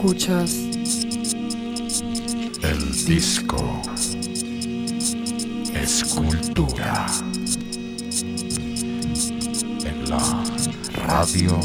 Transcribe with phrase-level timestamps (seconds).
[0.00, 0.54] Escuchas
[2.62, 3.82] El disco
[5.74, 7.06] es cultura.
[9.84, 10.42] En la
[11.06, 11.60] radio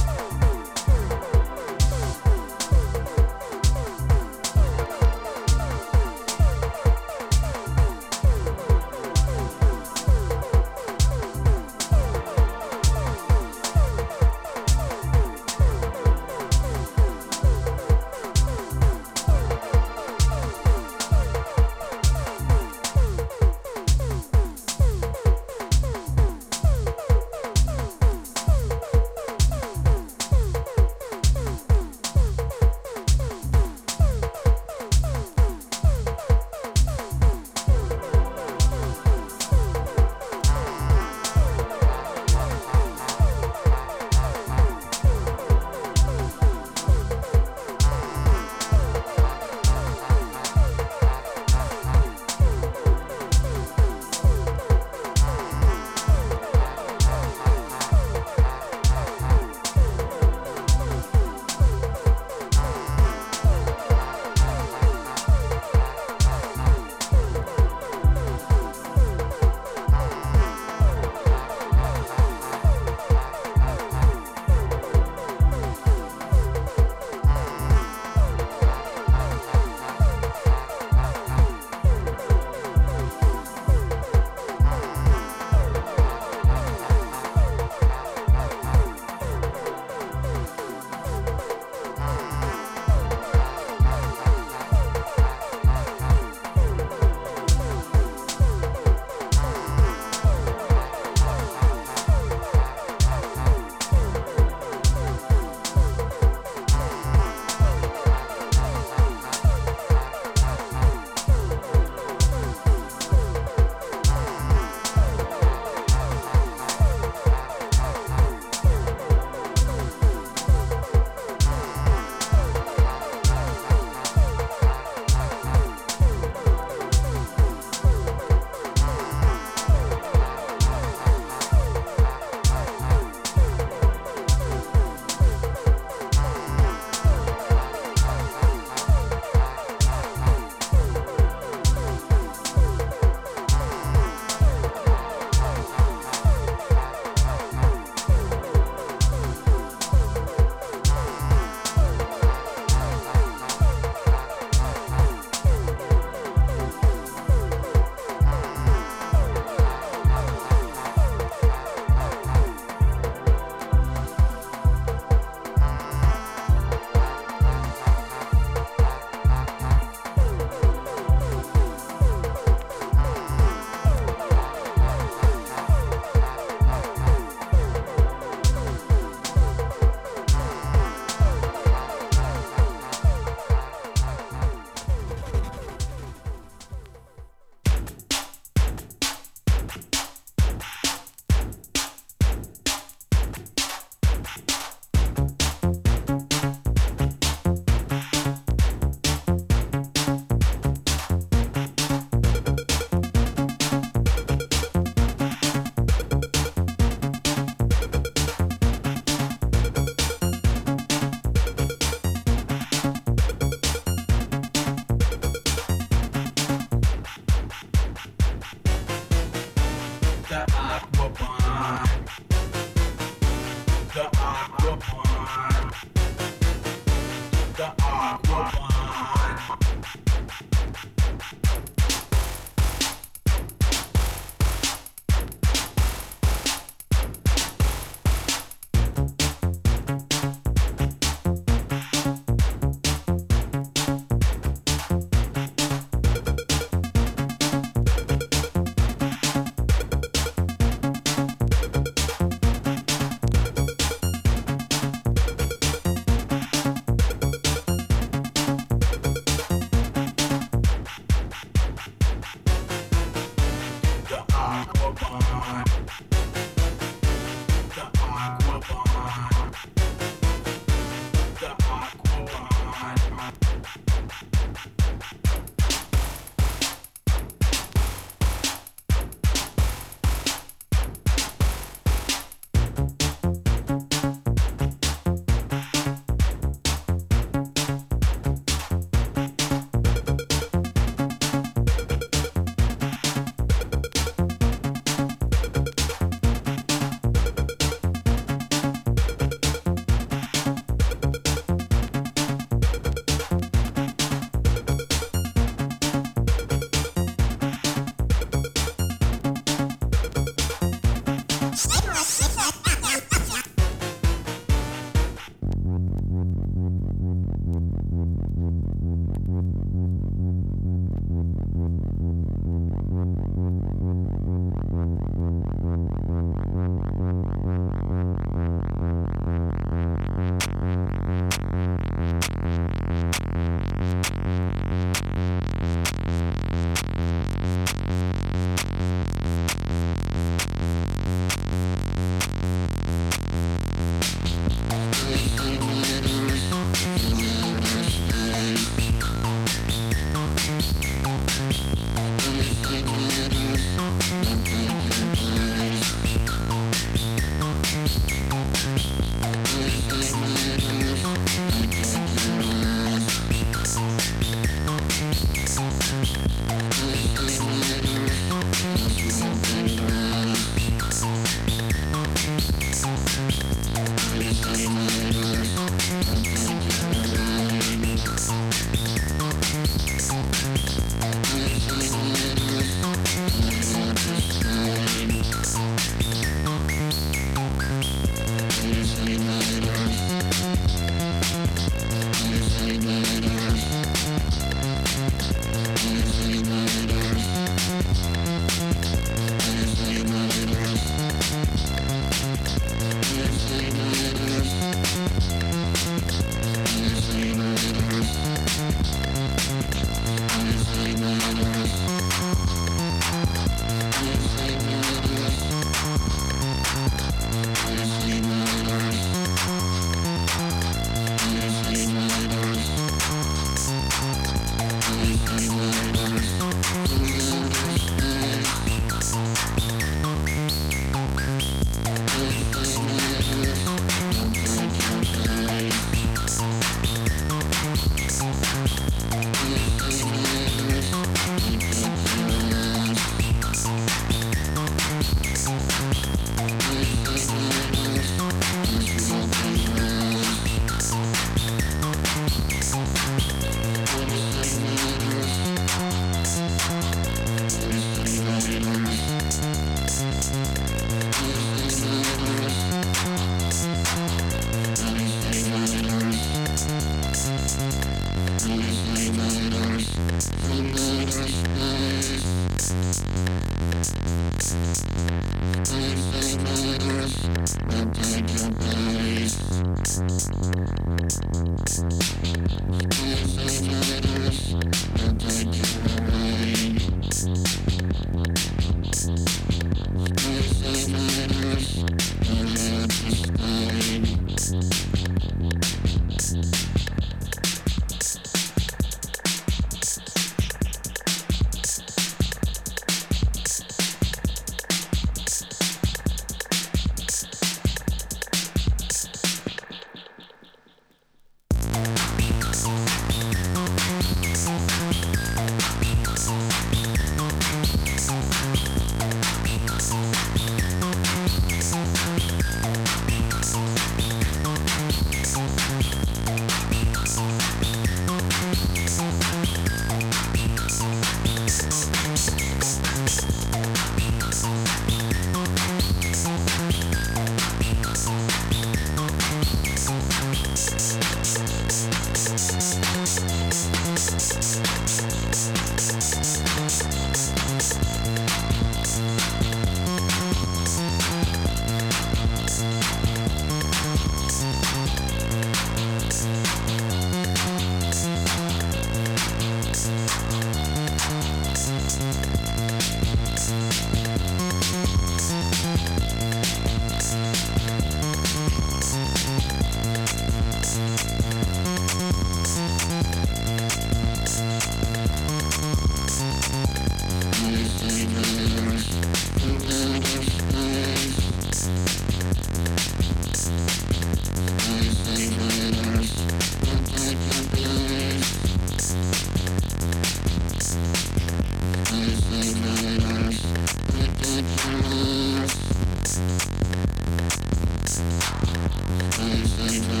[599.21, 600.00] Música